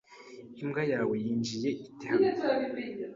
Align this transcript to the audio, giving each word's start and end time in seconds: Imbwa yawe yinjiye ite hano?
Imbwa 0.61 0.83
yawe 0.91 1.15
yinjiye 1.23 1.69
ite 1.87 2.05
hano? 2.13 2.29